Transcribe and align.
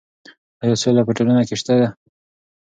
ایا 0.63 0.75
سوله 0.81 1.01
په 1.05 1.11
ټولنه 1.17 1.43
کې 1.47 1.55
شته؟ 1.61 1.75